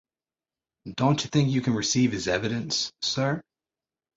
Don't 0.95 1.23
you 1.23 1.29
think 1.29 1.51
you 1.51 1.61
can 1.61 1.75
receive 1.75 2.11
his 2.11 2.27
evidence, 2.27 2.91
sir? 3.03 3.39